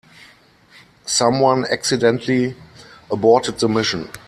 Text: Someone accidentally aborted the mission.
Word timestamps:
Someone 1.05 1.63
accidentally 1.65 2.55
aborted 3.11 3.59
the 3.59 3.69
mission. 3.69 4.09